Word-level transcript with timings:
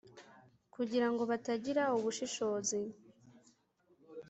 kugira 0.73 1.07
ngo 1.11 1.23
batagira 1.31 1.83
ubushishozi 1.97 2.79